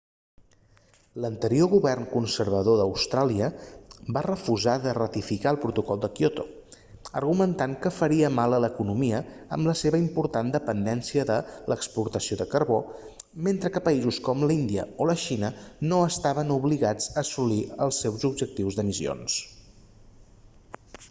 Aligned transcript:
l'anterior 1.23 1.67
govern 1.73 2.05
conservador 2.13 2.77
d'austràlia 2.79 3.49
va 4.15 4.23
refusar 4.25 4.73
de 4.85 4.95
ratificar 4.97 5.51
el 5.55 5.59
protocol 5.65 6.01
de 6.05 6.09
kyoto 6.19 6.45
argumentant 7.21 7.75
que 7.83 7.91
faria 7.99 8.31
mal 8.39 8.57
a 8.57 8.61
l'economia 8.65 9.19
amb 9.57 9.71
la 9.71 9.75
seva 9.83 10.01
important 10.05 10.51
dependència 10.57 11.27
de 11.33 11.37
l'exportació 11.73 12.39
de 12.41 12.49
carbó 12.55 12.81
mentre 13.49 13.73
que 13.77 13.85
països 13.89 14.21
com 14.29 14.49
índia 14.57 14.89
o 15.05 15.09
la 15.11 15.19
xina 15.27 15.53
no 15.93 16.01
estaven 16.09 16.55
obligats 16.59 17.13
a 17.13 17.17
assolir 17.27 17.63
els 17.87 18.01
objectius 18.15 18.81
d'emissions 18.83 19.41